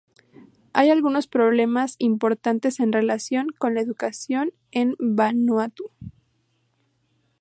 Hay 0.73 0.89
algunos 0.89 1.27
problemas 1.27 1.95
importantes 1.99 2.79
en 2.79 2.91
relación 2.91 3.49
con 3.55 3.75
la 3.75 3.81
educación 3.81 4.51
en 4.71 4.95
Vanuatu. 4.97 5.91